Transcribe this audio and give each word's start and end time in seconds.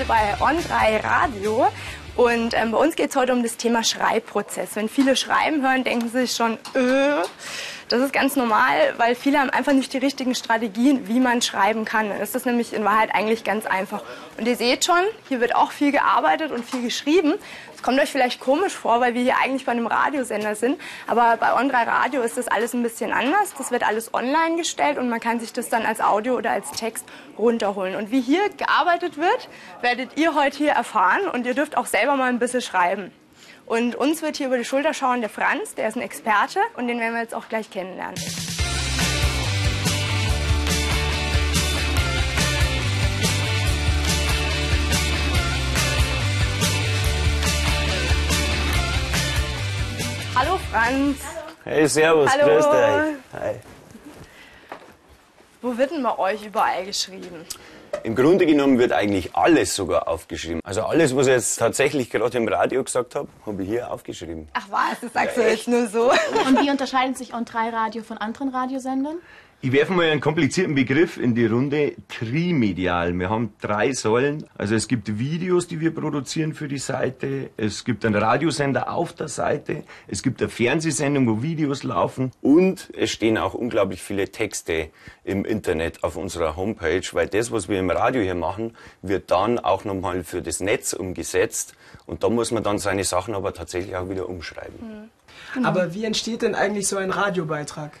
heute 0.00 0.08
bei 0.08 0.34
On3 0.40 1.04
Radio. 1.04 1.66
Und 2.16 2.54
ähm, 2.54 2.72
bei 2.72 2.78
uns 2.78 2.96
geht 2.96 3.10
es 3.10 3.16
heute 3.16 3.32
um 3.32 3.42
das 3.42 3.56
Thema 3.56 3.84
Schreibprozess. 3.84 4.70
Wenn 4.74 4.88
viele 4.88 5.16
Schreiben 5.16 5.62
hören, 5.62 5.84
denken 5.84 6.08
sie 6.08 6.20
sich 6.20 6.32
schon, 6.32 6.54
äh, 6.74 7.22
das 7.90 8.02
ist 8.02 8.12
ganz 8.12 8.36
normal, 8.36 8.94
weil 8.98 9.16
viele 9.16 9.40
haben 9.40 9.50
einfach 9.50 9.72
nicht 9.72 9.92
die 9.92 9.98
richtigen 9.98 10.36
Strategien, 10.36 11.08
wie 11.08 11.18
man 11.18 11.42
schreiben 11.42 11.84
kann. 11.84 12.08
Dann 12.08 12.20
ist 12.20 12.36
das 12.36 12.44
nämlich 12.44 12.72
in 12.72 12.84
Wahrheit 12.84 13.12
eigentlich 13.12 13.42
ganz 13.42 13.66
einfach. 13.66 14.02
Und 14.38 14.46
ihr 14.46 14.54
seht 14.54 14.84
schon, 14.84 15.02
hier 15.28 15.40
wird 15.40 15.56
auch 15.56 15.72
viel 15.72 15.90
gearbeitet 15.90 16.52
und 16.52 16.64
viel 16.64 16.82
geschrieben. 16.82 17.34
Es 17.74 17.82
kommt 17.82 17.98
euch 17.98 18.10
vielleicht 18.10 18.40
komisch 18.40 18.74
vor, 18.74 19.00
weil 19.00 19.14
wir 19.14 19.22
hier 19.22 19.38
eigentlich 19.42 19.64
bei 19.64 19.72
einem 19.72 19.88
Radiosender 19.88 20.54
sind. 20.54 20.80
Aber 21.08 21.36
bei 21.36 21.48
On3 21.48 21.86
Radio 21.86 22.22
ist 22.22 22.36
das 22.36 22.46
alles 22.46 22.74
ein 22.74 22.82
bisschen 22.84 23.12
anders. 23.12 23.54
Das 23.58 23.72
wird 23.72 23.82
alles 23.82 24.14
online 24.14 24.56
gestellt 24.56 24.96
und 24.96 25.08
man 25.08 25.18
kann 25.18 25.40
sich 25.40 25.52
das 25.52 25.68
dann 25.68 25.84
als 25.84 26.00
Audio 26.00 26.36
oder 26.36 26.52
als 26.52 26.70
Text 26.70 27.04
runterholen. 27.36 27.96
Und 27.96 28.12
wie 28.12 28.20
hier 28.20 28.50
gearbeitet 28.50 29.16
wird, 29.16 29.48
werdet 29.80 30.16
ihr 30.16 30.36
heute 30.36 30.58
hier 30.58 30.72
erfahren 30.72 31.26
und 31.32 31.44
ihr 31.44 31.54
dürft 31.54 31.76
auch 31.76 31.86
selber 31.86 32.14
mal 32.14 32.28
ein 32.28 32.38
bisschen 32.38 32.60
schreiben. 32.60 33.10
Und 33.70 33.94
uns 33.94 34.20
wird 34.20 34.36
hier 34.36 34.48
über 34.48 34.58
die 34.58 34.64
Schulter 34.64 34.92
schauen 34.92 35.20
der 35.20 35.30
Franz, 35.30 35.76
der 35.76 35.86
ist 35.86 35.94
ein 35.94 36.02
Experte 36.02 36.58
und 36.76 36.88
den 36.88 36.98
werden 36.98 37.14
wir 37.14 37.20
jetzt 37.20 37.36
auch 37.36 37.48
gleich 37.48 37.70
kennenlernen. 37.70 38.16
Hallo 50.34 50.58
Franz. 50.72 51.18
Hey, 51.62 51.86
servus, 51.86 52.28
Hallo. 52.28 52.46
grüß 52.46 52.64
dich. 52.64 53.40
Hi. 53.40 53.60
Wo 55.62 55.78
wird 55.78 55.92
denn 55.92 56.02
bei 56.02 56.18
euch 56.18 56.44
überall 56.44 56.84
geschrieben? 56.86 57.46
Im 58.02 58.14
Grunde 58.14 58.46
genommen 58.46 58.78
wird 58.78 58.92
eigentlich 58.92 59.34
alles 59.34 59.74
sogar 59.74 60.08
aufgeschrieben. 60.08 60.60
Also 60.64 60.82
alles, 60.82 61.14
was 61.14 61.26
ich 61.26 61.32
jetzt 61.32 61.56
tatsächlich 61.56 62.10
gerade 62.10 62.38
im 62.38 62.48
Radio 62.48 62.82
gesagt 62.82 63.14
habe, 63.14 63.28
habe 63.44 63.62
ich 63.62 63.68
hier 63.68 63.90
aufgeschrieben. 63.90 64.48
Ach 64.54 64.66
was, 64.70 65.00
das 65.00 65.12
sagst 65.12 65.36
du 65.36 65.42
jetzt 65.42 65.68
nur 65.68 65.86
so. 65.86 66.10
Und 66.10 66.60
wie 66.60 66.70
unterscheidet 66.70 67.18
sich 67.18 67.34
On3 67.34 67.72
Radio 67.72 68.02
von 68.02 68.18
anderen 68.18 68.48
Radiosendern? 68.50 69.16
Ich 69.62 69.72
werfe 69.72 69.92
mal 69.92 70.08
einen 70.08 70.22
komplizierten 70.22 70.74
Begriff 70.74 71.18
in 71.18 71.34
die 71.34 71.44
Runde. 71.44 71.92
Trimedial. 72.08 73.12
Wir 73.18 73.28
haben 73.28 73.52
drei 73.60 73.92
Säulen. 73.92 74.46
Also 74.56 74.74
es 74.74 74.88
gibt 74.88 75.18
Videos, 75.18 75.68
die 75.68 75.80
wir 75.80 75.94
produzieren 75.94 76.54
für 76.54 76.66
die 76.66 76.78
Seite. 76.78 77.50
Es 77.58 77.84
gibt 77.84 78.06
einen 78.06 78.14
Radiosender 78.14 78.90
auf 78.90 79.12
der 79.12 79.28
Seite. 79.28 79.82
Es 80.08 80.22
gibt 80.22 80.40
eine 80.40 80.48
Fernsehsendung, 80.48 81.26
wo 81.26 81.42
Videos 81.42 81.82
laufen. 81.82 82.30
Und 82.40 82.88
es 82.96 83.10
stehen 83.10 83.36
auch 83.36 83.52
unglaublich 83.52 84.00
viele 84.00 84.30
Texte 84.30 84.88
im 85.24 85.44
Internet 85.44 86.04
auf 86.04 86.16
unserer 86.16 86.56
Homepage, 86.56 87.02
weil 87.12 87.26
das, 87.26 87.52
was 87.52 87.68
wir 87.68 87.78
im 87.78 87.90
Radio 87.90 88.22
hier 88.22 88.34
machen, 88.34 88.74
wird 89.02 89.30
dann 89.30 89.58
auch 89.58 89.84
nochmal 89.84 90.24
für 90.24 90.40
das 90.40 90.60
Netz 90.60 90.94
umgesetzt. 90.94 91.74
Und 92.06 92.24
da 92.24 92.30
muss 92.30 92.50
man 92.50 92.62
dann 92.62 92.78
seine 92.78 93.04
Sachen 93.04 93.34
aber 93.34 93.52
tatsächlich 93.52 93.94
auch 93.94 94.08
wieder 94.08 94.26
umschreiben. 94.26 95.10
Aber 95.62 95.92
wie 95.92 96.06
entsteht 96.06 96.40
denn 96.40 96.54
eigentlich 96.54 96.88
so 96.88 96.96
ein 96.96 97.10
Radiobeitrag? 97.10 97.92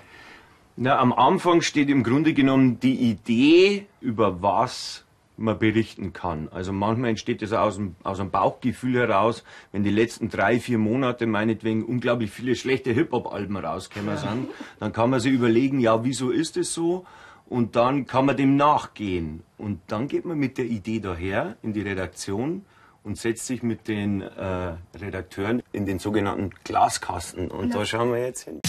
Na, 0.76 0.98
am 0.98 1.12
Anfang 1.12 1.60
steht 1.60 1.90
im 1.90 2.02
Grunde 2.02 2.32
genommen 2.32 2.80
die 2.80 2.94
Idee, 2.94 3.86
über 4.00 4.42
was 4.42 5.04
man 5.40 5.58
berichten 5.58 6.12
kann. 6.12 6.48
Also 6.50 6.72
manchmal 6.72 7.10
entsteht 7.10 7.42
das 7.42 7.52
aus 7.52 7.76
dem, 7.76 7.96
aus 8.02 8.18
dem 8.18 8.30
Bauchgefühl 8.30 8.94
heraus, 8.94 9.42
wenn 9.72 9.82
die 9.82 9.90
letzten 9.90 10.28
drei, 10.28 10.60
vier 10.60 10.78
Monate 10.78 11.26
meinetwegen 11.26 11.84
unglaublich 11.84 12.30
viele 12.30 12.54
schlechte 12.54 12.92
Hip-Hop-Alben 12.92 13.56
rausgekommen 13.56 14.18
sind, 14.18 14.48
dann 14.78 14.92
kann 14.92 15.10
man 15.10 15.20
sich 15.20 15.32
überlegen, 15.32 15.80
ja, 15.80 16.04
wieso 16.04 16.30
ist 16.30 16.56
es 16.56 16.74
so? 16.74 17.06
Und 17.48 17.74
dann 17.74 18.06
kann 18.06 18.26
man 18.26 18.36
dem 18.36 18.56
nachgehen. 18.56 19.42
Und 19.58 19.80
dann 19.88 20.06
geht 20.06 20.24
man 20.24 20.38
mit 20.38 20.56
der 20.56 20.66
Idee 20.66 21.00
daher 21.00 21.56
in 21.62 21.72
die 21.72 21.80
Redaktion 21.80 22.64
und 23.02 23.18
setzt 23.18 23.46
sich 23.46 23.62
mit 23.62 23.88
den 23.88 24.20
äh, 24.20 24.74
Redakteuren 24.96 25.62
In 25.72 25.86
den 25.86 25.98
sogenannten 25.98 26.50
Glaskasten. 26.64 27.50
Und 27.50 27.74
da 27.74 27.84
schauen 27.84 28.12
wir 28.12 28.20
jetzt 28.20 28.44
hin. 28.44 28.60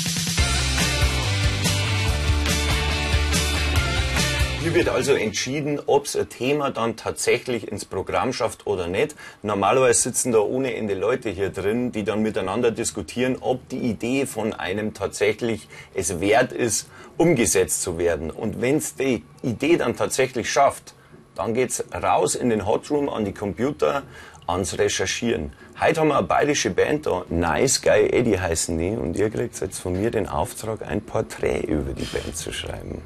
Hier 4.62 4.76
wird 4.76 4.90
also 4.90 5.14
entschieden, 5.14 5.80
ob 5.88 6.06
es 6.06 6.16
ein 6.16 6.30
Thema 6.30 6.70
dann 6.70 6.96
tatsächlich 6.96 7.68
ins 7.72 7.84
Programm 7.84 8.32
schafft 8.32 8.68
oder 8.68 8.86
nicht. 8.86 9.16
Normalerweise 9.42 10.04
sitzen 10.04 10.32
da 10.32 10.38
ohne 10.38 10.76
Ende 10.76 10.94
Leute 10.94 11.32
hier 11.32 11.50
drin, 11.50 11.92
die 11.92 12.04
dann 12.04 12.22
miteinander 12.22 12.70
diskutieren, 12.70 13.38
ob 13.42 13.68
die 13.70 13.80
Idee 13.80 14.28
von 14.28 14.54
einem 14.54 14.94
tatsächlich 14.94 15.68
es 15.96 16.20
wert 16.20 16.54
ist, 16.54 16.88
umgesetzt 17.18 17.82
zu 17.82 17.98
werden. 17.98 18.30
Und 18.30 18.62
wenn 18.62 18.78
es 18.78 18.94
die 18.94 19.24
Idee 19.42 19.78
dann 19.78 19.96
tatsächlich 19.96 20.52
schafft, 20.52 20.94
dann 21.34 21.56
geht's 21.56 21.84
raus 21.92 22.36
in 22.36 22.52
den 22.52 22.68
Hotroom 22.68 23.10
an 23.10 23.26
die 23.26 23.34
Computer, 23.34 24.04
ans 24.46 24.78
Recherchieren. 24.78 25.54
Heute 25.80 26.02
haben 26.02 26.10
wir 26.10 26.20
eine 26.20 26.28
bayerische 26.28 26.70
Band 26.70 27.08
da, 27.08 27.26
Nice 27.30 27.82
Guy 27.82 28.12
Eddie 28.12 28.38
heißen 28.38 28.78
die, 28.78 28.92
und 28.92 29.18
ihr 29.18 29.32
kriegt 29.32 29.60
jetzt 29.60 29.80
von 29.80 30.00
mir 30.00 30.12
den 30.12 30.28
Auftrag, 30.28 30.88
ein 30.88 31.02
Porträt 31.02 31.62
über 31.62 31.94
die 31.94 32.06
Band 32.06 32.38
zu 32.38 32.54
schreiben. 32.54 33.02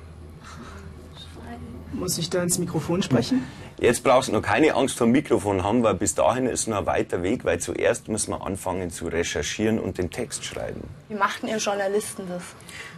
Muss 1.98 2.18
ich 2.18 2.30
da 2.30 2.44
ins 2.44 2.58
Mikrofon 2.58 3.02
sprechen? 3.02 3.46
Jetzt 3.80 4.04
brauchst 4.04 4.28
du 4.28 4.34
noch 4.34 4.42
keine 4.42 4.76
Angst 4.76 4.98
vor 4.98 5.08
dem 5.08 5.12
Mikrofon 5.12 5.64
haben, 5.64 5.82
weil 5.84 5.96
bis 5.96 6.14
dahin 6.14 6.46
ist 6.46 6.68
noch 6.68 6.80
ein 6.80 6.86
weiter 6.86 7.24
Weg, 7.24 7.46
weil 7.46 7.60
zuerst 7.60 8.10
müssen 8.10 8.32
wir 8.32 8.46
anfangen 8.46 8.90
zu 8.90 9.08
recherchieren 9.08 9.80
und 9.80 9.98
den 9.98 10.10
Text 10.10 10.44
schreiben. 10.44 10.82
Wie 11.08 11.16
machten 11.16 11.48
ihr 11.48 11.58
Journalisten 11.58 12.24
das? 12.28 12.44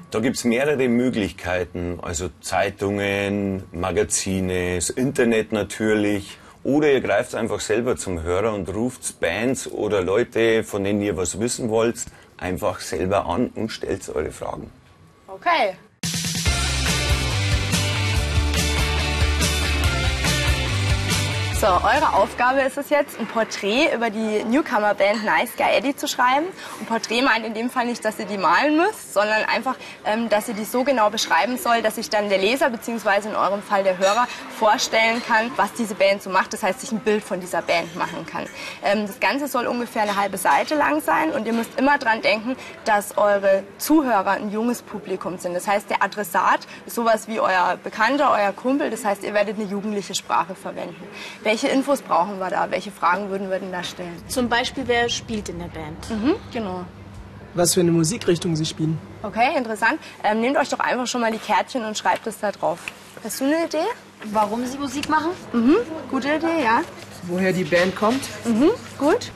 Da 0.09 0.19
gibt's 0.19 0.43
mehrere 0.45 0.87
Möglichkeiten, 0.87 1.99
also 2.01 2.29
Zeitungen, 2.41 3.63
Magazine, 3.71 4.75
das 4.75 4.89
Internet 4.89 5.51
natürlich. 5.51 6.37
Oder 6.63 6.91
ihr 6.91 7.01
greift 7.01 7.35
einfach 7.35 7.59
selber 7.59 7.97
zum 7.97 8.23
Hörer 8.23 8.53
und 8.53 8.67
ruft 8.73 9.19
Bands 9.19 9.71
oder 9.71 10.01
Leute, 10.01 10.63
von 10.63 10.83
denen 10.83 11.01
ihr 11.01 11.17
was 11.17 11.39
wissen 11.39 11.69
wollt, 11.69 12.05
einfach 12.37 12.79
selber 12.79 13.25
an 13.25 13.51
und 13.55 13.71
stellt 13.71 14.09
eure 14.09 14.31
Fragen. 14.31 14.71
Okay. 15.27 15.75
So, 21.59 21.65
eure 21.65 22.13
Aufgabe 22.13 22.61
ist 22.61 22.77
es 22.77 22.91
jetzt, 22.91 23.19
ein 23.19 23.25
Porträt 23.25 23.91
über 23.91 24.11
die 24.11 24.43
Newcomer-Band 24.43 25.25
Nice 25.25 25.49
Guy 25.57 25.75
Eddie 25.75 25.95
zu 25.95 26.07
schreiben. 26.07 26.45
Ein 26.79 26.85
Porträt 26.85 27.23
meint 27.23 27.47
in 27.47 27.55
dem 27.55 27.71
Fall 27.71 27.87
nicht, 27.87 28.05
dass 28.05 28.19
ihr 28.19 28.25
die 28.25 28.37
malen 28.37 28.77
müsst, 28.77 29.15
sondern 29.15 29.43
einfach, 29.45 29.75
ähm, 30.05 30.29
dass 30.29 30.47
ihr 30.47 30.53
die 30.53 30.65
so 30.65 30.83
genau 30.83 31.09
beschreiben 31.09 31.57
soll, 31.57 31.81
dass 31.81 31.95
sich 31.95 32.11
dann 32.11 32.29
der 32.29 32.37
Leser 32.37 32.69
bzw. 32.69 33.29
in 33.29 33.35
eurem 33.35 33.63
Fall 33.63 33.83
der 33.83 33.97
Hörer 33.97 34.27
vorstellen 34.59 35.19
kann, 35.27 35.51
was 35.55 35.73
diese 35.73 35.95
Band 35.95 36.21
so 36.21 36.29
macht. 36.29 36.53
Das 36.53 36.61
heißt, 36.61 36.79
sich 36.79 36.91
ein 36.91 36.99
Bild 36.99 37.23
von 37.23 37.39
dieser 37.39 37.63
Band 37.63 37.95
machen 37.95 38.27
kann. 38.27 38.45
Ähm, 38.83 39.07
das 39.07 39.19
Ganze 39.19 39.47
soll 39.47 39.65
ungefähr 39.65 40.03
eine 40.03 40.15
halbe 40.15 40.37
Seite 40.37 40.75
lang 40.75 41.01
sein 41.01 41.31
und 41.31 41.47
ihr 41.47 41.53
müsst 41.53 41.79
immer 41.79 41.97
dran 41.97 42.21
denken, 42.21 42.55
dass 42.85 43.17
eure 43.17 43.63
Zuhörer 43.79 44.29
ein 44.29 44.51
junges 44.51 44.83
Publikum 44.83 45.39
sind. 45.39 45.55
Das 45.55 45.67
heißt, 45.67 45.89
der 45.89 46.03
Adressat 46.03 46.67
ist 46.85 46.93
sowas 46.93 47.27
wie 47.27 47.39
euer 47.39 47.79
Bekannter, 47.83 48.31
euer 48.31 48.51
Kumpel. 48.51 48.91
Das 48.91 49.03
heißt, 49.03 49.23
ihr 49.23 49.33
werdet 49.33 49.57
eine 49.57 49.65
jugendliche 49.65 50.13
Sprache 50.13 50.53
verwenden. 50.53 51.03
Welche 51.47 51.69
Infos 51.69 52.01
brauchen 52.01 52.39
wir 52.39 52.49
da? 52.49 52.69
Welche 52.71 52.91
Fragen 52.91 53.29
würden 53.29 53.49
wir 53.49 53.57
denn 53.57 53.71
da 53.71 53.81
stellen? 53.81 54.21
Zum 54.27 54.49
Beispiel, 54.49 54.83
wer 54.85 55.07
spielt 55.07 55.47
in 55.47 55.59
der 55.59 55.69
Band? 55.69 56.09
Mhm, 56.09 56.35
genau. 56.51 56.83
Was 57.53 57.73
für 57.73 57.79
eine 57.79 57.93
Musikrichtung 57.93 58.57
Sie 58.57 58.65
spielen? 58.65 58.97
Okay, 59.23 59.55
interessant. 59.55 59.97
Ähm, 60.25 60.41
nehmt 60.41 60.57
euch 60.57 60.67
doch 60.67 60.81
einfach 60.81 61.07
schon 61.07 61.21
mal 61.21 61.31
die 61.31 61.37
Kärtchen 61.37 61.85
und 61.85 61.97
schreibt 61.97 62.27
es 62.27 62.37
da 62.41 62.51
drauf. 62.51 62.79
Hast 63.23 63.39
du 63.39 63.45
eine 63.45 63.63
Idee? 63.63 63.87
Warum 64.25 64.65
sie 64.65 64.77
Musik 64.77 65.07
machen? 65.07 65.29
Mhm, 65.53 65.77
gute 66.11 66.33
Idee, 66.35 66.65
ja. 66.65 66.81
Woher 67.23 67.53
die 67.53 67.63
Band 67.63 67.95
kommt? 67.95 68.23
Mhm, 68.43 68.71
gut. 68.99 69.31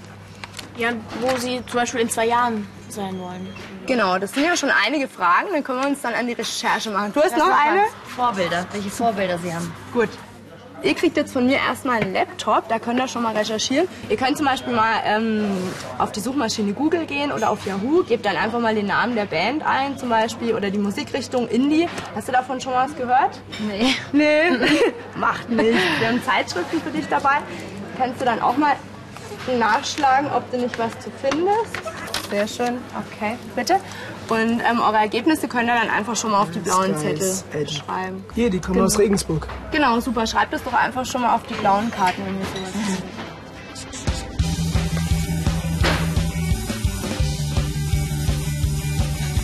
Ja, 0.75 0.89
wo 1.21 1.37
sie 1.37 1.61
zum 1.65 1.79
Beispiel 1.79 2.01
in 2.01 2.09
zwei 2.09 2.25
Jahren 2.25 2.67
sein 2.89 3.17
wollen. 3.21 3.47
Genau, 3.87 4.19
das 4.19 4.33
sind 4.33 4.43
ja 4.43 4.57
schon 4.57 4.69
einige 4.85 5.07
Fragen. 5.07 5.47
Dann 5.53 5.63
können 5.63 5.79
wir 5.79 5.87
uns 5.87 6.01
dann 6.01 6.13
an 6.13 6.27
die 6.27 6.33
Recherche 6.33 6.89
machen. 6.89 7.13
Du 7.13 7.21
hast 7.21 7.37
noch 7.37 7.47
eine? 7.47 7.83
Vorbilder, 8.13 8.65
welche 8.73 8.89
Vorbilder 8.89 9.37
Sie 9.37 9.53
haben. 9.53 9.73
Gut. 9.93 10.09
Ihr 10.83 10.95
kriegt 10.95 11.15
jetzt 11.15 11.31
von 11.31 11.45
mir 11.45 11.57
erstmal 11.57 12.01
einen 12.01 12.13
Laptop, 12.13 12.67
da 12.67 12.79
könnt 12.79 12.99
ihr 12.99 13.07
schon 13.07 13.21
mal 13.21 13.35
recherchieren. 13.35 13.87
Ihr 14.09 14.17
könnt 14.17 14.37
zum 14.37 14.47
Beispiel 14.47 14.73
mal 14.73 15.01
ähm, 15.05 15.45
auf 15.99 16.11
die 16.11 16.19
Suchmaschine 16.19 16.73
Google 16.73 17.05
gehen 17.05 17.31
oder 17.31 17.51
auf 17.51 17.65
Yahoo, 17.67 18.03
gebt 18.03 18.25
dann 18.25 18.35
einfach 18.35 18.59
mal 18.59 18.73
den 18.73 18.87
Namen 18.87 19.15
der 19.15 19.25
Band 19.25 19.63
ein 19.63 19.97
zum 19.97 20.09
Beispiel 20.09 20.55
oder 20.55 20.71
die 20.71 20.79
Musikrichtung 20.79 21.47
Indie. 21.47 21.87
Hast 22.15 22.27
du 22.27 22.31
davon 22.31 22.59
schon 22.59 22.73
mal 22.73 22.87
was 22.87 22.95
gehört? 22.97 23.39
Nee. 23.59 23.93
Nee, 24.11 24.57
macht 25.15 25.49
nichts. 25.49 25.81
Wir 25.99 26.07
haben 26.07 26.23
Zeitschriften 26.23 26.81
für 26.81 26.89
dich 26.89 27.07
dabei. 27.07 27.37
Kannst 27.97 28.19
du 28.19 28.25
dann 28.25 28.41
auch 28.41 28.57
mal 28.57 28.75
nachschlagen, 29.59 30.29
ob 30.35 30.49
du 30.51 30.57
nicht 30.57 30.77
was 30.79 30.97
zu 30.99 31.11
findest. 31.21 31.90
Sehr 32.31 32.47
schön, 32.47 32.77
okay, 32.97 33.35
bitte. 33.57 33.75
Und 34.29 34.61
ähm, 34.61 34.79
eure 34.79 34.95
Ergebnisse 34.95 35.49
könnt 35.49 35.67
ihr 35.67 35.75
dann 35.75 35.89
einfach 35.89 36.15
schon 36.15 36.31
mal 36.31 36.41
auf 36.41 36.51
die 36.51 36.59
blauen 36.59 36.97
Zettel 36.97 37.67
schreiben. 37.67 38.23
Hier, 38.33 38.49
die 38.49 38.59
kommen 38.59 38.79
aus 38.79 38.97
Regensburg. 38.97 39.49
Genau, 39.73 39.99
super. 39.99 40.25
Schreibt 40.25 40.53
es 40.53 40.63
doch 40.63 40.71
einfach 40.71 41.05
schon 41.05 41.21
mal 41.21 41.35
auf 41.35 41.43
die 41.43 41.55
blauen 41.55 41.91
Karten, 41.91 42.21
wenn 42.25 42.39
ihr 42.39 42.45
sowas. 42.45 42.71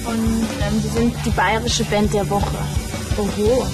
Und 0.05 0.47
ähm, 0.65 0.81
sie 0.81 0.87
sind 0.87 1.15
die 1.25 1.29
bayerische 1.31 1.83
Band 1.83 2.13
der 2.13 2.29
Woche. 2.29 2.55
Oho. 3.17 3.67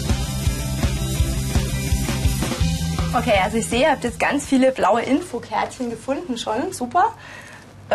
Okay, 3.16 3.40
also 3.44 3.58
ich 3.58 3.68
sehe, 3.68 3.82
ihr 3.82 3.92
habt 3.92 4.04
jetzt 4.04 4.20
ganz 4.20 4.48
viele 4.48 4.72
blaue 4.72 5.04
Infokärtchen 5.04 5.92
gefunden 5.92 6.40
schon. 6.40 6.72
Super. 6.72 7.14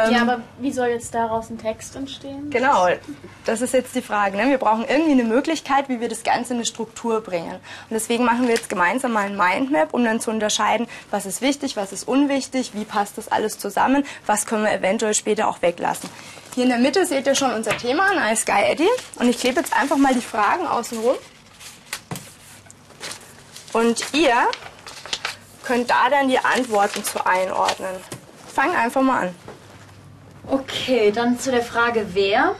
Ähm, 0.06 0.12
Ja, 0.12 0.22
aber 0.22 0.40
wie 0.58 0.72
soll 0.72 0.88
jetzt 0.88 1.14
daraus 1.14 1.50
ein 1.50 1.58
Text 1.58 1.96
entstehen? 1.96 2.50
Genau, 2.50 2.88
das 3.44 3.60
ist 3.60 3.74
jetzt 3.74 3.94
die 3.94 4.02
Frage. 4.02 4.36
Ne? 4.36 4.48
Wir 4.48 4.58
brauchen 4.58 4.84
irgendwie 4.88 5.12
eine 5.12 5.24
Möglichkeit, 5.24 5.88
wie 5.88 6.00
wir 6.00 6.08
das 6.08 6.22
Ganze 6.22 6.52
in 6.52 6.58
eine 6.58 6.66
Struktur 6.66 7.20
bringen. 7.20 7.54
Und 7.54 7.90
deswegen 7.90 8.24
machen 8.24 8.42
wir 8.46 8.54
jetzt 8.54 8.68
gemeinsam 8.68 9.12
mal 9.12 9.26
ein 9.26 9.36
Mindmap, 9.36 9.94
um 9.94 10.04
dann 10.04 10.20
zu 10.20 10.30
unterscheiden, 10.30 10.86
was 11.10 11.26
ist 11.26 11.40
wichtig, 11.40 11.76
was 11.76 11.92
ist 11.92 12.06
unwichtig, 12.06 12.72
wie 12.74 12.84
passt 12.84 13.18
das 13.18 13.28
alles 13.28 13.58
zusammen, 13.58 14.04
was 14.26 14.46
können 14.46 14.64
wir 14.64 14.72
eventuell 14.72 15.14
später 15.14 15.48
auch 15.48 15.62
weglassen. 15.62 16.08
Hier 16.54 16.64
in 16.64 16.70
der 16.70 16.78
Mitte 16.78 17.06
seht 17.06 17.26
ihr 17.26 17.34
schon 17.34 17.52
unser 17.52 17.76
Thema, 17.76 18.14
Nice 18.14 18.44
Guy 18.44 18.62
Eddie. 18.70 18.88
Und 19.16 19.28
ich 19.28 19.38
klebe 19.38 19.60
jetzt 19.60 19.76
einfach 19.76 19.96
mal 19.96 20.14
die 20.14 20.20
Fragen 20.20 20.66
außen 20.66 20.98
rum. 20.98 21.16
Und 23.72 24.04
ihr 24.12 24.34
könnt 25.64 25.90
da 25.90 26.08
dann 26.10 26.28
die 26.28 26.38
Antworten 26.38 27.04
zu 27.04 27.24
einordnen. 27.24 27.94
Fang 28.52 28.74
einfach 28.74 29.02
mal 29.02 29.28
an. 29.28 29.34
Okay, 30.50 31.12
dann 31.12 31.38
zu 31.38 31.50
der 31.50 31.62
Frage, 31.62 32.06
wer. 32.14 32.54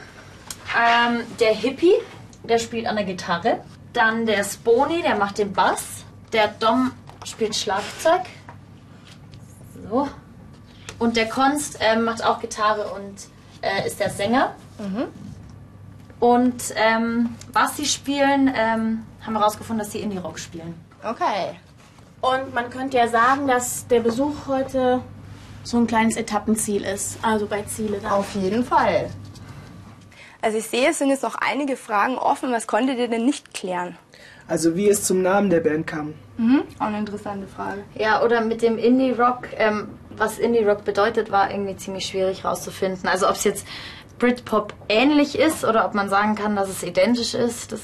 Ähm, 0.77 1.21
der 1.39 1.53
Hippie, 1.53 1.95
der 2.43 2.59
spielt 2.59 2.85
an 2.85 2.95
der 2.95 3.05
Gitarre. 3.05 3.61
Dann 3.93 4.27
der 4.27 4.43
Sponi, 4.43 5.01
der 5.01 5.15
macht 5.15 5.39
den 5.39 5.53
Bass. 5.53 6.05
Der 6.31 6.49
Dom 6.49 6.91
spielt 7.25 7.55
Schlagzeug. 7.55 8.21
So. 9.89 10.07
Und 10.99 11.17
der 11.17 11.29
Konst 11.29 11.77
ähm, 11.79 12.03
macht 12.03 12.23
auch 12.23 12.39
Gitarre 12.39 12.93
und 12.93 13.15
äh, 13.61 13.87
ist 13.87 13.99
der 13.99 14.11
Sänger. 14.11 14.55
Und 16.19 16.73
ähm, 16.75 17.35
was 17.53 17.77
sie 17.77 17.85
spielen, 17.85 18.53
ähm, 18.55 19.05
haben 19.21 19.33
wir 19.33 19.39
herausgefunden, 19.39 19.83
dass 19.83 19.93
sie 19.93 19.99
Indie-Rock 19.99 20.37
spielen. 20.37 20.75
Okay. 21.03 21.57
Und 22.21 22.53
man 22.53 22.69
könnte 22.69 22.97
ja 22.97 23.07
sagen, 23.07 23.47
dass 23.47 23.87
der 23.87 24.01
Besuch 24.01 24.35
heute 24.47 25.01
so 25.69 25.77
ein 25.77 25.85
kleines 25.85 26.17
Etappenziel 26.17 26.83
ist. 26.83 27.19
Also 27.21 27.45
bei 27.45 27.61
Ziele 27.61 27.99
dann. 28.01 28.11
Auf 28.11 28.33
jeden 28.33 28.63
Fall. 28.63 29.09
Also 30.41 30.57
ich 30.57 30.65
sehe, 30.65 30.89
es 30.89 30.97
sind 30.97 31.09
jetzt 31.09 31.21
noch 31.21 31.35
einige 31.35 31.75
Fragen 31.75 32.17
offen. 32.17 32.51
Was 32.51 32.65
konntet 32.65 32.97
ihr 32.97 33.07
denn 33.07 33.25
nicht 33.25 33.53
klären? 33.53 33.95
Also 34.47 34.75
wie 34.75 34.89
es 34.89 35.03
zum 35.03 35.21
Namen 35.21 35.51
der 35.51 35.59
Band 35.59 35.85
kam. 35.85 36.15
Auch 36.79 36.85
eine 36.85 36.97
interessante 36.97 37.45
Frage. 37.45 37.83
Ja, 37.93 38.23
oder 38.23 38.41
mit 38.41 38.63
dem 38.63 38.79
Indie-Rock, 38.79 39.49
ähm, 39.57 39.89
was 40.17 40.39
Indie-Rock 40.39 40.85
bedeutet, 40.85 41.31
war 41.31 41.51
irgendwie 41.51 41.75
ziemlich 41.75 42.05
schwierig 42.07 42.45
rauszufinden. 42.45 43.07
Also 43.07 43.27
ob 43.27 43.35
es 43.35 43.43
jetzt 43.43 43.67
Britpop 44.17 44.73
ähnlich 44.87 45.37
ist 45.37 45.65
oder 45.65 45.85
ob 45.85 45.93
man 45.93 46.09
sagen 46.09 46.33
kann, 46.33 46.55
dass 46.55 46.69
es 46.69 46.81
identisch 46.81 47.35
ist, 47.35 47.73
das 47.73 47.81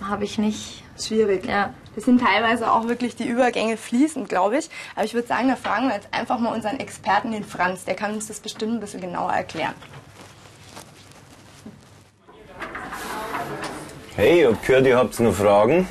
habe 0.00 0.24
ich 0.24 0.38
nicht. 0.38 0.84
Schwierig. 0.98 1.46
Ja. 1.46 1.74
Das 1.94 2.04
sind 2.04 2.20
teilweise 2.20 2.70
auch 2.70 2.88
wirklich 2.88 3.16
die 3.16 3.26
Übergänge 3.26 3.76
fließend, 3.76 4.28
glaube 4.28 4.58
ich. 4.58 4.68
Aber 4.94 5.04
ich 5.04 5.14
würde 5.14 5.28
sagen, 5.28 5.48
da 5.48 5.56
fragen 5.56 5.88
wir 5.88 5.94
jetzt 5.94 6.08
einfach 6.12 6.38
mal 6.38 6.54
unseren 6.54 6.78
Experten, 6.78 7.32
den 7.32 7.44
Franz. 7.44 7.84
Der 7.84 7.94
kann 7.94 8.14
uns 8.14 8.26
das 8.28 8.40
bestimmt 8.40 8.74
ein 8.74 8.80
bisschen 8.80 9.00
genauer 9.00 9.32
erklären. 9.32 9.74
Hey, 14.14 14.44
hab 14.44 14.64
gehört, 14.64 14.86
ihr 14.86 14.96
habt 14.96 15.18
noch 15.20 15.34
Fragen. 15.34 15.86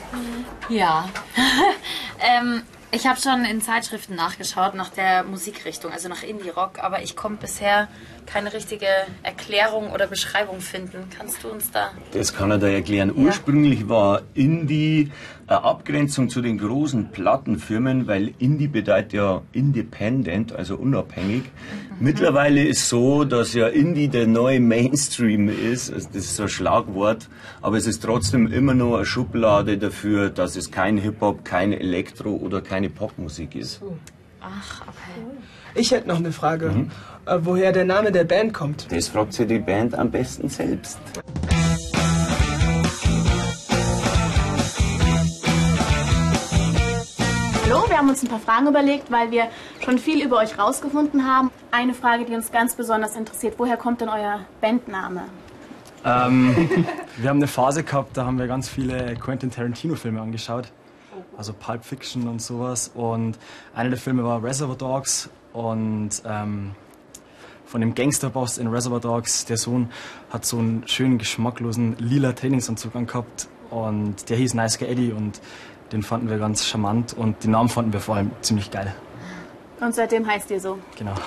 Ja. 0.69 1.09
ähm, 2.19 2.63
ich 2.95 3.05
habe 3.05 3.19
schon 3.19 3.43
in 3.43 3.59
Zeitschriften 3.61 4.15
nachgeschaut 4.15 4.73
nach 4.73 4.89
der 4.89 5.23
Musikrichtung, 5.23 5.91
also 5.91 6.07
nach 6.07 6.23
Indie-Rock, 6.23 6.79
aber 6.81 7.03
ich 7.03 7.17
konnte 7.17 7.41
bisher 7.41 7.89
keine 8.25 8.53
richtige 8.53 8.87
Erklärung 9.21 9.91
oder 9.91 10.07
Beschreibung 10.07 10.61
finden. 10.61 11.09
Kannst 11.15 11.43
du 11.43 11.49
uns 11.49 11.71
da? 11.71 11.91
Das 12.13 12.33
kann 12.33 12.51
er 12.51 12.57
da 12.57 12.67
erklären. 12.67 13.11
Ursprünglich 13.13 13.89
war 13.89 14.21
Indie 14.33 15.11
eine 15.47 15.63
Abgrenzung 15.63 16.29
zu 16.29 16.41
den 16.41 16.57
großen 16.57 17.11
Plattenfirmen, 17.11 18.07
weil 18.07 18.33
Indie 18.39 18.67
bedeutet 18.67 19.13
ja 19.13 19.41
independent, 19.51 20.53
also 20.53 20.75
unabhängig. 20.75 21.43
Mittlerweile 21.99 22.61
ist 22.61 22.89
so, 22.89 23.23
dass 23.23 23.53
ja 23.53 23.67
Indie 23.67 24.09
der 24.09 24.27
neue 24.27 24.59
Mainstream 24.59 25.47
ist. 25.47 25.93
Also 25.93 26.09
das 26.11 26.25
ist 26.25 26.35
so 26.35 26.43
ein 26.43 26.49
Schlagwort, 26.49 27.29
aber 27.61 27.77
es 27.77 27.87
ist 27.87 28.03
trotzdem 28.03 28.51
immer 28.51 28.73
noch 28.73 28.95
eine 28.97 29.05
Schublade 29.05 29.77
dafür, 29.77 30.29
dass 30.29 30.57
es 30.57 30.71
kein 30.71 30.97
Hip-Hop, 30.97 31.45
kein 31.45 31.71
Elektro 31.71 32.31
oder 32.31 32.61
keine 32.61 32.89
Popmusik 32.89 33.55
ist. 33.55 33.81
Ach, 34.41 34.81
okay. 34.81 35.37
Ich 35.73 35.91
hätte 35.91 36.09
noch 36.09 36.17
eine 36.17 36.33
Frage, 36.33 36.87
äh, 37.25 37.37
woher 37.41 37.71
der 37.71 37.85
Name 37.85 38.11
der 38.11 38.25
Band 38.25 38.53
kommt. 38.53 38.91
Das 38.91 39.07
fragt 39.07 39.33
sich 39.33 39.47
die 39.47 39.59
Band 39.59 39.95
am 39.95 40.11
besten 40.11 40.49
selbst. 40.49 40.99
Hallo, 47.63 47.89
wir 47.89 47.97
haben 47.97 48.09
uns 48.09 48.21
ein 48.21 48.27
paar 48.29 48.39
Fragen 48.39 48.67
überlegt, 48.67 49.11
weil 49.11 49.31
wir 49.31 49.47
schon 49.85 49.99
viel 49.99 50.25
über 50.25 50.37
euch 50.37 50.57
rausgefunden 50.57 51.25
haben. 51.25 51.51
Eine 51.71 51.93
Frage, 51.93 52.25
die 52.25 52.33
uns 52.33 52.51
ganz 52.51 52.75
besonders 52.75 53.15
interessiert. 53.15 53.53
Woher 53.57 53.77
kommt 53.77 54.01
denn 54.01 54.09
euer 54.09 54.39
Bandname? 54.59 55.21
Ähm, 56.03 56.69
wir 57.17 57.29
haben 57.29 57.37
eine 57.37 57.47
Phase 57.47 57.83
gehabt, 57.83 58.17
da 58.17 58.25
haben 58.25 58.39
wir 58.39 58.47
ganz 58.47 58.67
viele 58.67 59.15
Quentin 59.15 59.51
Tarantino-Filme 59.51 60.19
angeschaut. 60.19 60.71
Also 61.37 61.53
Pulp 61.53 61.85
Fiction 61.85 62.27
und 62.27 62.41
sowas. 62.41 62.91
Und 62.95 63.37
einer 63.75 63.89
der 63.89 63.99
Filme 63.99 64.23
war 64.23 64.43
Reservoir 64.43 64.75
Dogs. 64.75 65.29
Und 65.53 66.23
ähm, 66.25 66.71
von 67.65 67.81
dem 67.81 67.93
Gangsterboss 67.93 68.57
in 68.57 68.67
Reservoir 68.67 68.99
Dogs, 68.99 69.45
der 69.45 69.57
Sohn, 69.57 69.89
hat 70.31 70.45
so 70.45 70.57
einen 70.57 70.87
schönen, 70.87 71.19
geschmacklosen 71.19 71.95
lila 71.99 72.33
Trainingsanzug 72.33 72.95
angehabt. 72.95 73.47
Und 73.69 74.29
der 74.29 74.37
hieß 74.37 74.55
Nice 74.55 74.79
Guy 74.79 74.87
Eddie 74.87 75.11
und 75.11 75.41
den 75.91 76.01
fanden 76.01 76.29
wir 76.29 76.39
ganz 76.39 76.65
charmant. 76.65 77.13
Und 77.13 77.43
den 77.43 77.51
Namen 77.51 77.69
fanden 77.69 77.93
wir 77.93 77.99
vor 77.99 78.15
allem 78.15 78.31
ziemlich 78.41 78.71
geil. 78.71 78.95
Und 79.79 79.93
seitdem 79.93 80.27
heißt 80.27 80.49
ihr 80.51 80.59
so. 80.59 80.79
Genau. 80.97 81.13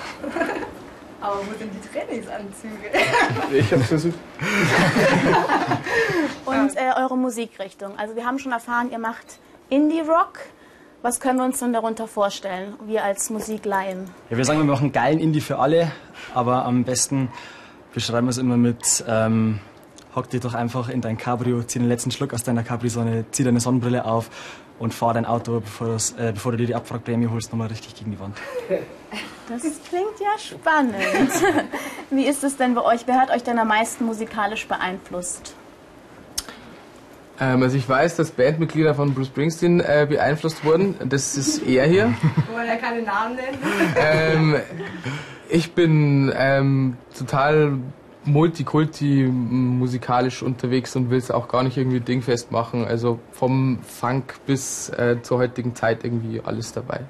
Aber 1.21 1.39
wo 1.39 1.57
sind 1.57 1.71
die 1.73 1.87
Trainingsanzüge? 1.87 2.91
Ich 3.51 3.71
hab's 3.73 3.87
versucht. 3.87 4.17
Und 6.45 6.77
äh, 6.77 6.91
eure 6.97 7.17
Musikrichtung. 7.17 7.97
Also 7.97 8.15
wir 8.15 8.25
haben 8.25 8.39
schon 8.39 8.51
erfahren, 8.51 8.91
ihr 8.91 8.99
macht 8.99 9.39
Indie-Rock. 9.69 10.39
Was 11.01 11.19
können 11.19 11.39
wir 11.39 11.45
uns 11.45 11.59
denn 11.59 11.73
darunter 11.73 12.07
vorstellen, 12.07 12.73
wir 12.85 13.03
als 13.03 13.29
Musiklaien? 13.29 14.09
Ja, 14.29 14.37
wir 14.37 14.45
sagen, 14.45 14.59
wir 14.59 14.65
machen 14.65 14.91
geilen 14.91 15.19
Indie 15.19 15.41
für 15.41 15.59
alle, 15.59 15.91
aber 16.33 16.65
am 16.65 16.83
besten 16.83 17.29
beschreiben 17.93 18.27
wir 18.27 18.31
es 18.31 18.37
immer 18.37 18.57
mit, 18.57 19.03
ähm, 19.07 19.59
hock 20.19 20.29
dich 20.29 20.41
doch 20.41 20.53
einfach 20.53 20.89
in 20.89 20.99
dein 20.99 21.17
Cabrio, 21.17 21.63
zieh 21.63 21.79
den 21.79 21.87
letzten 21.87 22.11
Schluck 22.11 22.33
aus 22.33 22.43
deiner 22.43 22.63
Capri-Sonne, 22.63 23.23
zieh 23.31 23.45
deine 23.45 23.61
Sonnenbrille 23.61 24.03
auf 24.03 24.29
und 24.77 24.93
fahr 24.93 25.13
dein 25.13 25.25
Auto, 25.25 25.61
bevor, 25.61 25.95
äh, 26.17 26.33
bevor 26.33 26.51
du 26.51 26.57
dir 26.57 26.67
die 26.67 26.75
Abwrackprämie 26.75 27.27
holst, 27.27 27.51
nochmal 27.53 27.69
richtig 27.69 27.95
gegen 27.95 28.11
die 28.11 28.19
Wand. 28.19 28.37
Das 29.47 29.61
klingt 29.61 30.19
ja 30.19 30.37
spannend. 30.37 30.95
Wie 32.11 32.25
ist 32.25 32.43
es 32.43 32.57
denn 32.57 32.75
bei 32.75 32.81
euch? 32.81 33.07
Wer 33.07 33.19
hat 33.19 33.31
euch 33.31 33.43
denn 33.43 33.57
am 33.57 33.69
meisten 33.69 34.05
musikalisch 34.05 34.67
beeinflusst? 34.67 35.55
Ähm, 37.39 37.63
also 37.63 37.77
ich 37.77 37.87
weiß, 37.87 38.17
dass 38.17 38.31
Bandmitglieder 38.31 38.93
von 38.93 39.13
Bruce 39.13 39.27
Springsteen 39.27 39.79
äh, 39.79 40.05
beeinflusst 40.07 40.65
wurden. 40.65 40.95
Das 41.07 41.37
ist 41.37 41.65
er 41.65 41.87
hier. 41.87 42.13
Wollen 42.53 42.67
ja 42.67 42.75
keine 42.75 43.01
Namen 43.01 43.37
nennen. 43.37 43.57
ähm, 43.95 44.55
ich 45.47 45.73
bin 45.73 46.31
ähm, 46.35 46.97
total 47.17 47.79
multikulti 48.31 49.23
musikalisch 49.23 50.43
unterwegs 50.43 50.95
und 50.95 51.09
will 51.09 51.17
es 51.17 51.31
auch 51.31 51.47
gar 51.47 51.63
nicht 51.63 51.77
irgendwie 51.77 51.99
dingfest 51.99 52.51
machen. 52.51 52.85
Also 52.85 53.19
vom 53.31 53.79
Funk 53.83 54.35
bis 54.45 54.89
äh, 54.89 55.21
zur 55.21 55.39
heutigen 55.39 55.75
Zeit 55.75 56.03
irgendwie 56.03 56.41
alles 56.43 56.71
dabei. 56.71 57.01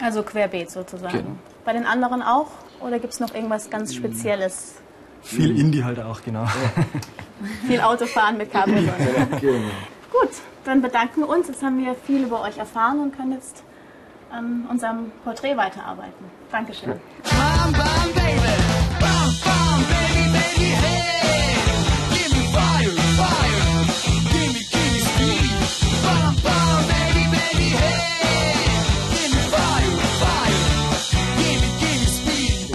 Also 0.00 0.22
querbeet 0.22 0.70
sozusagen. 0.70 1.18
Genau. 1.18 1.30
Bei 1.64 1.72
den 1.72 1.84
anderen 1.84 2.22
auch? 2.22 2.48
Oder 2.80 2.98
gibt 2.98 3.12
es 3.12 3.20
noch 3.20 3.34
irgendwas 3.34 3.68
ganz 3.68 3.94
Spezielles? 3.94 4.76
Viel 5.22 5.58
Indie 5.58 5.84
halt 5.84 6.00
auch, 6.00 6.22
genau. 6.22 6.46
Viel 7.66 7.80
Autofahren 7.80 8.38
mit 8.38 8.50
Cabrio. 8.50 8.90
Gut, 10.10 10.30
dann 10.64 10.80
bedanken 10.80 11.20
wir 11.20 11.28
uns. 11.28 11.48
Jetzt 11.48 11.62
haben 11.62 11.78
wir 11.78 11.94
viel 11.94 12.24
über 12.24 12.42
euch 12.42 12.56
erfahren 12.56 13.00
und 13.00 13.16
können 13.16 13.32
jetzt 13.32 13.62
an 14.30 14.66
unserem 14.70 15.12
Porträt 15.24 15.56
weiterarbeiten. 15.56 16.24
Dankeschön. 16.50 16.94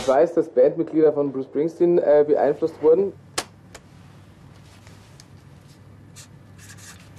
Ich 0.05 0.07
weiß, 0.07 0.35
dass 0.35 0.49
Bandmitglieder 0.49 1.13
von 1.13 1.31
Bruce 1.31 1.45
Springsteen 1.45 1.97
äh, 1.97 2.23
beeinflusst 2.27 2.79
wurden. 2.81 3.11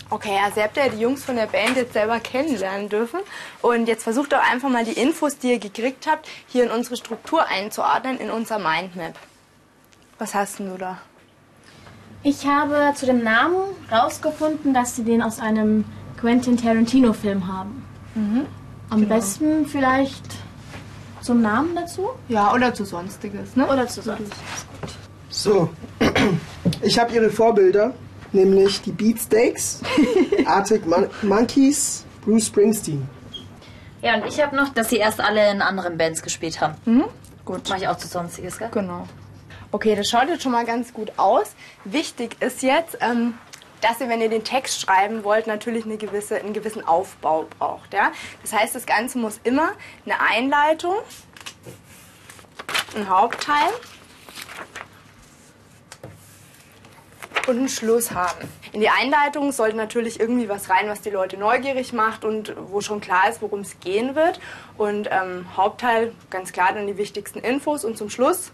Okay, 0.08 0.38
also 0.42 0.60
ihr 0.60 0.64
habt 0.64 0.76
ja 0.76 0.88
die 0.88 1.00
Jungs 1.00 1.24
von 1.24 1.34
der 1.34 1.46
Band 1.46 1.76
jetzt 1.76 1.94
selber 1.94 2.20
kennenlernen 2.20 2.88
dürfen. 2.88 3.18
Und 3.60 3.88
jetzt 3.88 4.04
versucht 4.04 4.32
doch 4.32 4.38
einfach 4.38 4.68
mal 4.68 4.84
die 4.84 4.92
Infos, 4.92 5.36
die 5.36 5.50
ihr 5.50 5.58
gekriegt 5.58 6.06
habt, 6.06 6.28
hier 6.46 6.62
in 6.62 6.70
unsere 6.70 6.96
Struktur 6.96 7.44
einzuordnen, 7.48 8.20
in 8.20 8.30
unser 8.30 8.60
Mindmap. 8.60 9.14
Was 10.18 10.34
hast 10.34 10.58
denn 10.58 10.70
du 10.70 10.78
da? 10.78 10.98
Ich 12.22 12.46
habe 12.46 12.92
zu 12.94 13.06
dem 13.06 13.22
Namen 13.22 13.56
rausgefunden, 13.92 14.72
dass 14.74 14.96
sie 14.96 15.04
den 15.04 15.22
aus 15.22 15.38
einem 15.40 15.84
Quentin 16.18 16.56
Tarantino-Film 16.56 17.46
haben. 17.46 17.84
Am 18.88 19.06
besten 19.06 19.66
vielleicht 19.66 20.24
zum 21.20 21.42
Namen 21.42 21.74
dazu 21.74 22.08
Ja, 22.28 22.52
oder 22.54 22.72
zu 22.72 22.84
Sonstiges, 22.84 23.56
ne? 23.56 23.66
oder 23.66 23.86
zu 23.86 24.00
sonst. 24.00 24.32
So, 25.28 25.68
ich 26.82 26.98
habe 26.98 27.12
ihre 27.12 27.30
Vorbilder, 27.30 27.92
nämlich 28.32 28.80
die 28.80 28.92
Beatsteaks, 28.92 29.82
Arctic 30.46 30.86
Mon 30.86 31.06
Monkeys, 31.22 32.04
Bruce 32.24 32.46
Springsteen. 32.46 33.06
Ja, 34.02 34.14
und 34.14 34.26
ich 34.26 34.40
habe 34.40 34.56
noch, 34.56 34.70
dass 34.70 34.88
sie 34.88 34.96
erst 34.96 35.20
alle 35.20 35.50
in 35.50 35.60
anderen 35.60 35.98
Bands 35.98 36.22
gespielt 36.22 36.60
haben. 36.60 36.74
Gut. 37.44 37.68
Mache 37.68 37.80
ich 37.80 37.88
auch 37.88 37.98
zu 37.98 38.08
Sonstiges, 38.08 38.58
gell? 38.58 38.68
Genau. 38.72 39.06
Okay, 39.76 39.94
das 39.94 40.08
schaut 40.08 40.30
jetzt 40.30 40.42
schon 40.42 40.52
mal 40.52 40.64
ganz 40.64 40.94
gut 40.94 41.12
aus. 41.18 41.54
Wichtig 41.84 42.40
ist 42.40 42.62
jetzt, 42.62 42.96
ähm, 43.02 43.34
dass 43.82 44.00
ihr, 44.00 44.08
wenn 44.08 44.22
ihr 44.22 44.30
den 44.30 44.42
Text 44.42 44.80
schreiben 44.80 45.22
wollt, 45.22 45.46
natürlich 45.46 45.84
eine 45.84 45.98
gewisse, 45.98 46.36
einen 46.36 46.54
gewissen 46.54 46.82
Aufbau 46.88 47.46
braucht. 47.58 47.92
Ja? 47.92 48.10
Das 48.40 48.54
heißt, 48.54 48.74
das 48.74 48.86
Ganze 48.86 49.18
muss 49.18 49.38
immer 49.44 49.72
eine 50.06 50.18
Einleitung, 50.18 50.94
ein 52.94 53.10
Hauptteil 53.10 53.68
und 57.46 57.58
einen 57.58 57.68
Schluss 57.68 58.12
haben. 58.12 58.48
In 58.72 58.80
die 58.80 58.88
Einleitung 58.88 59.52
sollte 59.52 59.76
natürlich 59.76 60.18
irgendwie 60.18 60.48
was 60.48 60.70
rein, 60.70 60.88
was 60.88 61.02
die 61.02 61.10
Leute 61.10 61.36
neugierig 61.36 61.92
macht 61.92 62.24
und 62.24 62.54
wo 62.56 62.80
schon 62.80 63.02
klar 63.02 63.28
ist, 63.28 63.42
worum 63.42 63.60
es 63.60 63.78
gehen 63.80 64.14
wird. 64.14 64.40
Und 64.78 65.10
ähm, 65.10 65.44
Hauptteil, 65.54 66.14
ganz 66.30 66.52
klar, 66.52 66.72
dann 66.72 66.86
die 66.86 66.96
wichtigsten 66.96 67.40
Infos. 67.40 67.84
Und 67.84 67.98
zum 67.98 68.08
Schluss, 68.08 68.52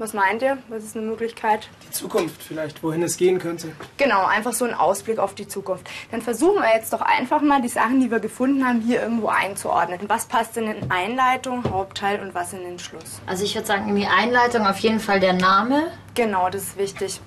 was 0.00 0.14
meint 0.14 0.40
ihr? 0.40 0.56
Was 0.68 0.82
ist 0.82 0.96
eine 0.96 1.04
Möglichkeit? 1.04 1.68
Die 1.86 1.90
Zukunft 1.90 2.42
vielleicht, 2.42 2.82
wohin 2.82 3.02
es 3.02 3.18
gehen 3.18 3.38
könnte. 3.38 3.72
Genau, 3.98 4.24
einfach 4.24 4.54
so 4.54 4.64
ein 4.64 4.72
Ausblick 4.72 5.18
auf 5.18 5.34
die 5.34 5.46
Zukunft. 5.46 5.88
Dann 6.10 6.22
versuchen 6.22 6.62
wir 6.62 6.74
jetzt 6.74 6.94
doch 6.94 7.02
einfach 7.02 7.42
mal 7.42 7.60
die 7.60 7.68
Sachen, 7.68 8.00
die 8.00 8.10
wir 8.10 8.18
gefunden 8.18 8.66
haben, 8.66 8.80
hier 8.80 9.02
irgendwo 9.02 9.28
einzuordnen. 9.28 10.00
Was 10.08 10.24
passt 10.24 10.56
in 10.56 10.66
den 10.66 10.90
Einleitung, 10.90 11.64
Hauptteil 11.70 12.20
und 12.20 12.34
was 12.34 12.54
in 12.54 12.60
den 12.60 12.78
Schluss? 12.78 13.20
Also 13.26 13.44
ich 13.44 13.54
würde 13.54 13.66
sagen, 13.66 13.90
in 13.90 13.96
die 13.96 14.06
Einleitung 14.06 14.66
auf 14.66 14.78
jeden 14.78 15.00
Fall 15.00 15.20
der 15.20 15.34
Name. 15.34 15.92
Genau, 16.14 16.48
das 16.48 16.62
ist 16.62 16.78
wichtig. 16.78 17.20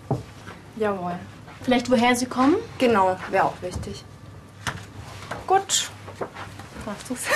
Jawohl. 0.75 1.13
Vielleicht 1.62 1.92
woher 1.92 2.15
sie 2.15 2.25
kommen. 2.25 2.56
Genau, 2.80 3.18
wäre 3.30 3.46
auch 3.46 3.62
wichtig. 3.62 4.03
Gut. 5.46 5.92
Machst 6.86 7.10
du's? 7.10 7.20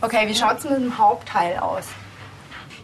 Okay, 0.00 0.28
wie 0.28 0.34
schaut's 0.34 0.64
mit 0.64 0.74
dem 0.74 0.98
Hauptteil 0.98 1.56
aus? 1.56 1.86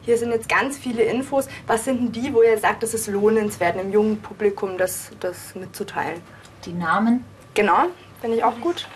Hier 0.03 0.17
sind 0.19 0.33
jetzt 0.33 0.49
ganz 0.49 0.79
viele 0.79 1.03
Infos. 1.03 1.47
Was 1.67 1.85
sind 1.85 2.01
denn 2.01 2.13
die, 2.13 2.33
wo 2.33 2.43
ihr 2.43 2.59
sagt, 2.59 2.83
es 2.83 2.95
ist 2.95 3.07
lohnenswert, 3.09 3.77
einem 3.77 3.93
jungen 3.93 4.21
Publikum 4.21 4.79
das, 4.79 5.11
das 5.21 5.55
mitzuteilen? 5.55 6.21
Die 6.65 6.73
Namen. 6.73 7.25
Genau, 7.55 7.87
finde 8.21 8.37
ich 8.39 8.45
auch 8.45 8.59
gut. 8.61 8.89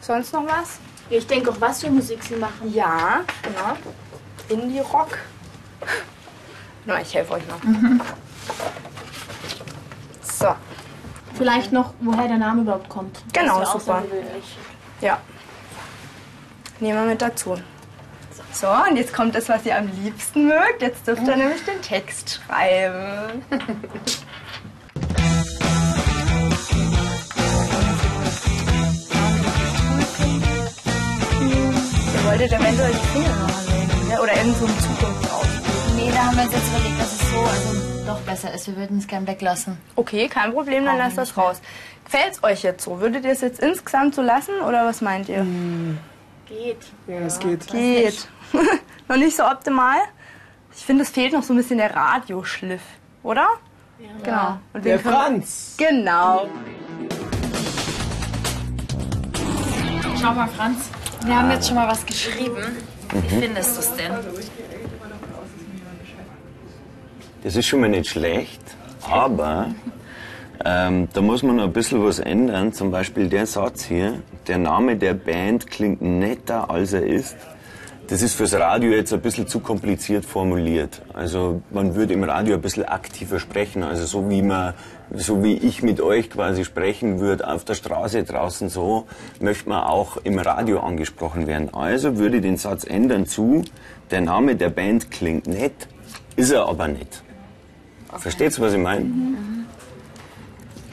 Sonst 0.00 0.32
noch 0.32 0.46
was? 0.46 0.78
Ich 1.10 1.26
denke 1.26 1.50
auch, 1.50 1.60
was 1.60 1.80
für 1.82 1.90
Musik 1.90 2.22
sie 2.22 2.36
machen. 2.36 2.72
Ja, 2.72 3.24
genau. 3.42 3.76
Indie-Rock. 4.48 5.18
Na, 6.84 7.00
ich 7.00 7.14
helfe 7.14 7.34
euch 7.34 7.46
noch. 7.46 7.60
So, 10.22 10.54
Vielleicht 11.34 11.72
noch, 11.72 11.94
woher 12.00 12.28
der 12.28 12.36
Name 12.38 12.62
überhaupt 12.62 12.88
kommt. 12.88 13.22
Genau, 13.32 13.60
das 13.60 13.74
ist 13.74 13.86
ja 13.88 14.00
super. 14.00 14.02
ja. 15.00 15.18
Nehmen 16.80 16.98
wir 17.00 17.06
mit 17.06 17.22
dazu. 17.22 17.56
So, 18.54 18.68
und 18.68 18.96
jetzt 18.96 19.12
kommt 19.12 19.34
das, 19.34 19.48
was 19.48 19.66
ihr 19.66 19.76
am 19.76 19.90
liebsten 20.04 20.46
mögt. 20.46 20.80
Jetzt 20.80 21.08
dürft 21.08 21.26
ihr 21.26 21.34
nämlich 21.36 21.64
den 21.64 21.82
Text 21.82 22.40
schreiben. 22.46 23.42
Ihr 32.14 32.30
wolltet 32.30 32.52
eventuell 32.52 32.92
die 32.92 33.06
Finger 33.12 33.34
anlegen, 33.44 34.08
ne? 34.08 34.22
oder 34.22 34.36
irgend 34.36 34.56
so 34.56 34.66
eine 34.66 34.78
Zukunft 34.78 35.32
aus. 35.32 35.46
Nee, 35.96 36.10
da 36.12 36.24
haben 36.24 36.36
wir 36.36 36.44
uns 36.44 36.52
jetzt 36.52 36.68
überlegt, 36.68 37.00
dass 37.00 37.12
es 37.12 37.30
so 37.30 37.40
also 37.40 38.06
doch 38.06 38.20
besser 38.20 38.54
ist. 38.54 38.68
Wir 38.68 38.76
würden 38.76 38.98
es 38.98 39.08
gern 39.08 39.26
weglassen. 39.26 39.78
Okay, 39.96 40.28
kein 40.28 40.52
Problem, 40.52 40.84
dann 40.84 40.98
lasst 40.98 41.18
das 41.18 41.36
raus. 41.36 41.60
Gefällt 42.04 42.34
es 42.34 42.44
euch 42.44 42.62
jetzt 42.62 42.84
so? 42.84 43.00
Würdet 43.00 43.24
ihr 43.24 43.32
es 43.32 43.40
jetzt 43.40 43.58
insgesamt 43.58 44.14
so 44.14 44.22
lassen 44.22 44.60
oder 44.60 44.86
was 44.86 45.00
meint 45.00 45.28
ihr? 45.28 45.44
Geht. 46.46 46.76
Ja, 47.08 47.20
es 47.20 47.38
geht. 47.40 47.66
Geht. 47.66 48.28
noch 49.08 49.16
nicht 49.16 49.36
so 49.36 49.44
optimal? 49.44 49.96
Ich 50.76 50.84
finde, 50.84 51.02
es 51.02 51.10
fehlt 51.10 51.32
noch 51.32 51.42
so 51.42 51.52
ein 51.52 51.56
bisschen 51.56 51.78
der 51.78 51.94
Radioschliff, 51.94 52.82
oder? 53.22 53.46
Ja. 53.98 54.08
Genau. 54.22 54.58
Und 54.72 54.84
Der 54.84 54.98
Franz. 54.98 55.76
Genau. 55.78 56.46
Schau 60.20 60.32
mal, 60.32 60.48
Franz. 60.48 60.90
Wir 61.24 61.38
haben 61.38 61.50
jetzt 61.50 61.66
schon 61.68 61.76
mal 61.76 61.88
was 61.88 62.04
geschrieben. 62.04 62.76
Wie 63.12 63.40
findest 63.40 63.76
du 63.76 63.80
es 63.80 63.94
denn? 63.94 64.12
Das 67.42 67.56
ist 67.56 67.66
schon 67.66 67.80
mal 67.80 67.88
nicht 67.88 68.08
schlecht, 68.08 68.62
aber 69.02 69.74
ähm, 70.64 71.08
da 71.12 71.20
muss 71.20 71.42
man 71.42 71.56
noch 71.56 71.64
ein 71.64 71.72
bisschen 71.72 72.04
was 72.04 72.18
ändern. 72.18 72.72
Zum 72.72 72.90
Beispiel 72.90 73.28
der 73.28 73.46
Satz 73.46 73.84
hier, 73.84 74.22
der 74.46 74.58
Name 74.58 74.96
der 74.96 75.14
Band 75.14 75.70
klingt 75.70 76.00
netter, 76.00 76.70
als 76.70 76.94
er 76.94 77.06
ist. 77.06 77.36
Das 78.06 78.20
ist 78.20 78.34
fürs 78.34 78.52
Radio 78.52 78.90
jetzt 78.90 79.14
ein 79.14 79.22
bisschen 79.22 79.46
zu 79.48 79.60
kompliziert 79.60 80.26
formuliert. 80.26 81.00
Also 81.14 81.62
man 81.70 81.94
würde 81.94 82.12
im 82.12 82.22
Radio 82.22 82.56
ein 82.56 82.60
bisschen 82.60 82.84
aktiver 82.84 83.38
sprechen, 83.38 83.82
also 83.82 84.04
so 84.04 84.28
wie 84.28 84.42
man, 84.42 84.74
so 85.14 85.42
wie 85.42 85.54
ich 85.54 85.82
mit 85.82 86.02
euch 86.02 86.28
quasi 86.28 86.66
sprechen 86.66 87.20
würde 87.20 87.48
auf 87.48 87.64
der 87.64 87.74
Straße 87.74 88.24
draußen 88.24 88.68
so, 88.68 89.06
möchte 89.40 89.70
man 89.70 89.84
auch 89.84 90.18
im 90.18 90.38
Radio 90.38 90.80
angesprochen 90.80 91.46
werden. 91.46 91.72
Also 91.72 92.18
würde 92.18 92.36
ich 92.36 92.42
den 92.42 92.58
Satz 92.58 92.84
ändern 92.84 93.24
zu, 93.24 93.64
der 94.10 94.20
Name 94.20 94.54
der 94.54 94.68
Band 94.68 95.10
klingt 95.10 95.46
nett, 95.46 95.88
ist 96.36 96.50
er 96.50 96.68
aber 96.68 96.88
nicht. 96.88 97.22
Versteht's, 98.18 98.60
was 98.60 98.74
ich 98.74 98.80
meine? 98.80 99.06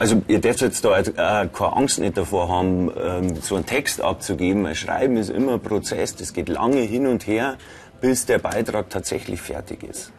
Also 0.02 0.20
ihr 0.26 0.40
dürft 0.40 0.62
jetzt 0.62 0.84
da 0.84 0.98
jetzt, 0.98 1.10
äh, 1.10 1.12
keine 1.14 1.76
Angst 1.76 2.00
nicht 2.00 2.16
davor 2.16 2.48
haben, 2.48 2.90
ähm, 3.00 3.40
so 3.40 3.54
einen 3.54 3.66
Text 3.66 4.00
abzugeben. 4.00 4.66
Ein 4.66 4.74
Schreiben 4.74 5.16
ist 5.16 5.30
immer 5.30 5.52
ein 5.52 5.60
Prozess, 5.60 6.16
das 6.16 6.32
geht 6.32 6.48
lange 6.48 6.80
hin 6.80 7.06
und 7.06 7.28
her, 7.28 7.56
bis 8.00 8.26
der 8.26 8.40
Beitrag 8.40 8.90
tatsächlich 8.90 9.40
fertig 9.40 9.84
ist. 9.84 10.10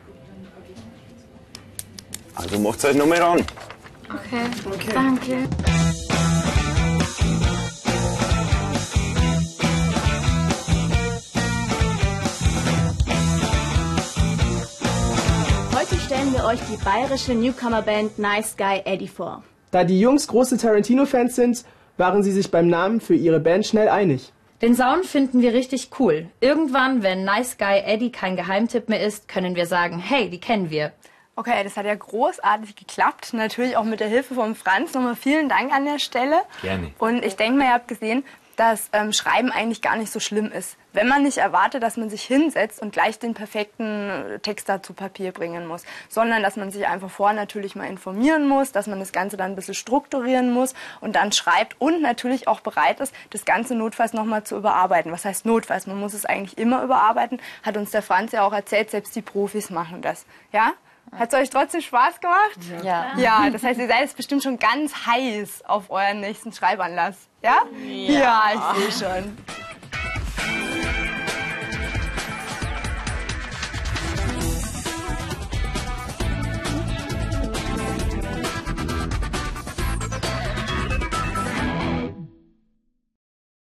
Also 2.34 2.60
macht's 2.60 2.86
euch 2.86 2.96
nochmal 2.96 3.22
ran. 3.22 3.46
Okay. 4.08 4.94
Danke. 4.94 5.50
Heute 15.76 16.00
stellen 16.06 16.32
wir 16.32 16.46
euch 16.46 16.62
die 16.72 16.82
bayerische 16.82 17.34
Newcomer-Band 17.34 18.18
Nice 18.18 18.56
Guy 18.56 18.82
Eddie 18.86 19.10
vor. 19.10 19.44
Da 19.74 19.84
die 19.84 20.00
Jungs 20.00 20.28
große 20.28 20.60
Tarantino-Fans 20.60 21.36
sind, 21.36 21.66
waren 21.98 22.22
sie 22.22 22.32
sich 22.32 22.52
beim 22.52 22.68
Namen 22.68 23.02
für 23.02 23.16
ihre 23.16 23.40
Band 23.40 23.66
schnell 23.66 23.90
einig. 23.90 24.32
Den 24.62 24.76
Sound 24.76 25.08
finden 25.08 25.42
wir 25.42 25.52
richtig 25.54 25.90
cool. 25.98 26.28
Irgendwann, 26.42 27.02
wenn 27.02 27.24
Nice 27.26 27.58
Guy 27.58 27.82
Eddie 27.84 28.12
kein 28.12 28.36
Geheimtipp 28.36 28.88
mehr 28.88 29.04
ist, 29.04 29.28
können 29.28 29.56
wir 29.56 29.66
sagen, 29.66 29.98
hey, 29.98 30.30
die 30.30 30.40
kennen 30.40 30.70
wir. 30.70 30.92
Okay, 31.36 31.64
das 31.64 31.76
hat 31.76 31.88
ja 31.88 31.96
großartig 31.96 32.76
geklappt. 32.76 33.34
Natürlich 33.34 33.76
auch 33.76 33.84
mit 33.84 34.00
der 34.00 34.10
Hilfe 34.10 34.36
von 34.36 34.54
Franz. 34.54 34.94
Nochmal 34.94 35.16
vielen 35.16 35.50
Dank 35.50 35.74
an 35.74 35.86
der 35.86 35.98
Stelle. 35.98 36.44
Gerne. 36.62 36.92
Und 37.00 37.26
ich 37.26 37.36
denke 37.36 37.58
mal, 37.58 37.66
ihr 37.66 37.74
habt 37.74 37.88
gesehen, 37.88 38.24
dass 38.56 38.90
ähm, 38.94 39.14
Schreiben 39.14 39.52
eigentlich 39.52 39.82
gar 39.82 39.96
nicht 39.96 40.12
so 40.12 40.20
schlimm 40.20 40.52
ist. 40.52 40.78
Wenn 40.94 41.08
man 41.08 41.24
nicht 41.24 41.40
erwartet, 41.40 41.82
dass 41.82 41.98
man 41.98 42.10
sich 42.10 42.24
hinsetzt 42.24 42.82
und 42.82 42.94
gleich 42.94 43.18
den 43.18 43.34
perfekten 43.34 44.10
äh, 44.10 44.40
Text 44.40 44.70
da 44.70 44.84
zu 44.84 44.94
Papier 44.94 45.32
bringen 45.32 45.66
muss, 45.68 45.84
sondern 46.08 46.44
dass 46.44 46.56
man 46.56 46.72
sich 46.72 46.88
einfach 46.88 47.10
vorher 47.10 47.36
natürlich 47.36 47.76
mal 47.76 47.88
informieren 47.88 48.48
muss, 48.48 48.72
dass 48.72 48.88
man 48.88 49.00
das 49.00 49.12
Ganze 49.12 49.38
dann 49.38 49.52
ein 49.52 49.56
bisschen 49.56 49.74
strukturieren 49.74 50.52
muss 50.52 50.76
und 51.02 51.16
dann 51.16 51.32
schreibt 51.32 51.80
und 51.82 52.02
natürlich 52.02 52.48
auch 52.48 52.60
bereit 52.60 53.00
ist, 53.00 53.14
das 53.32 53.46
Ganze 53.46 53.76
notfalls 53.76 54.14
nochmal 54.14 54.44
zu 54.44 54.56
überarbeiten. 54.56 55.12
Was 55.12 55.26
heißt 55.26 55.46
notfalls? 55.46 55.88
Man 55.88 56.00
muss 56.00 56.14
es 56.14 56.26
eigentlich 56.26 56.58
immer 56.58 56.84
überarbeiten, 56.84 57.40
hat 57.64 57.78
uns 57.78 57.92
der 57.92 58.04
Franz 58.04 58.32
ja 58.32 58.44
auch 58.44 58.54
erzählt, 58.54 58.92
selbst 58.92 59.16
die 59.16 59.22
Profis 59.22 59.70
machen 59.70 60.02
das. 60.02 60.26
Ja? 60.52 60.74
Hat 61.12 61.32
es 61.32 61.40
euch 61.40 61.50
trotzdem 61.50 61.82
Spaß 61.82 62.20
gemacht? 62.20 62.84
Ja. 62.84 63.14
Ja, 63.18 63.50
das 63.52 63.64
heißt, 63.64 63.80
ihr 63.80 63.88
seid 63.88 64.02
jetzt 64.02 64.18
bestimmt 64.18 64.42
schon 64.44 64.58
ganz 64.58 65.06
heiß 65.06 65.64
auf 65.66 65.92
euren 65.92 66.22
nächsten 66.22 66.52
Schreibanlass. 66.52 67.28
Ja? 67.44 67.64
Ja, 67.86 68.52
ich 68.54 68.96
sehe 68.96 69.08
schon. 69.10 69.38